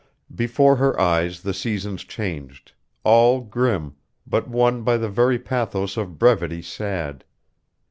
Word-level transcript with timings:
Before 0.33 0.77
her 0.77 0.99
eyes 0.99 1.43
the 1.43 1.53
seasons 1.53 2.03
changed, 2.03 2.71
all 3.03 3.41
grim, 3.41 3.97
but 4.25 4.47
one 4.47 4.81
by 4.81 4.97
the 4.97 5.09
very 5.09 5.37
pathos 5.37 5.95
of 5.95 6.17
brevity 6.17 6.63
sad. 6.63 7.23